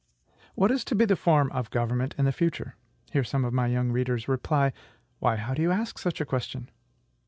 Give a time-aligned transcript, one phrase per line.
[0.55, 2.73] What is to be the form of government in the future?
[3.11, 4.73] hear some of my younger readers reply:
[5.19, 6.71] "Why, how can you ask such a question?